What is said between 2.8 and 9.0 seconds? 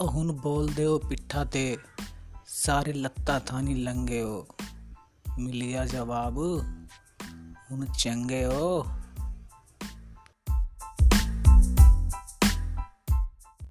ਲੱਤਾਂ ਥਾਨੀ ਲੰਗੇ ਹੋ ਮਿਲ ਗਿਆ ਜਵਾਬ ਹੁਣ ਚੰਗੇ ਹੋ